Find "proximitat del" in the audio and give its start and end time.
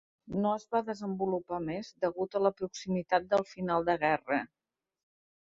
2.63-3.47